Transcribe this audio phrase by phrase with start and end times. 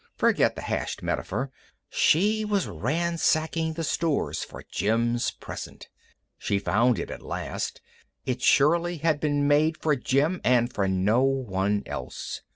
[0.15, 1.51] Forget the hashed metaphor.
[1.87, 5.89] She was ransacking the stores for Jim's present.
[6.39, 7.81] She found it at last.
[8.25, 10.71] It surely had been made for Jim and
[11.05, 12.41] no one else.